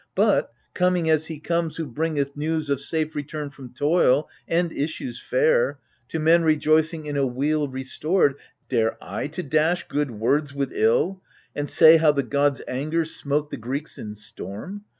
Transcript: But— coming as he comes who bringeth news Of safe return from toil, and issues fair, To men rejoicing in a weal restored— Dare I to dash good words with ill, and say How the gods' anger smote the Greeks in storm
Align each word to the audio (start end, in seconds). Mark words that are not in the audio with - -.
But— 0.15 0.51
coming 0.73 1.11
as 1.11 1.27
he 1.27 1.39
comes 1.39 1.75
who 1.77 1.85
bringeth 1.85 2.35
news 2.35 2.71
Of 2.71 2.81
safe 2.81 3.13
return 3.13 3.51
from 3.51 3.71
toil, 3.71 4.27
and 4.47 4.73
issues 4.73 5.21
fair, 5.21 5.77
To 6.07 6.17
men 6.17 6.41
rejoicing 6.43 7.05
in 7.05 7.15
a 7.17 7.27
weal 7.27 7.67
restored— 7.67 8.37
Dare 8.69 8.97
I 8.99 9.27
to 9.27 9.43
dash 9.43 9.87
good 9.87 10.09
words 10.09 10.55
with 10.55 10.73
ill, 10.73 11.21
and 11.55 11.69
say 11.69 11.97
How 11.97 12.11
the 12.11 12.23
gods' 12.23 12.63
anger 12.67 13.05
smote 13.05 13.51
the 13.51 13.57
Greeks 13.57 13.99
in 13.99 14.15
storm 14.15 14.85